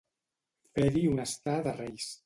Fer-hi 0.79 1.05
un 1.13 1.23
estar 1.27 1.59
de 1.69 1.77
reis. 1.81 2.13